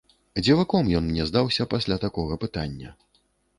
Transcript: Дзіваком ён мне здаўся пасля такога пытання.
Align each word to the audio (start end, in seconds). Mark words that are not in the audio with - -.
Дзіваком 0.45 0.89
ён 0.99 1.03
мне 1.09 1.27
здаўся 1.31 1.69
пасля 1.75 1.99
такога 2.07 2.41
пытання. 2.47 2.89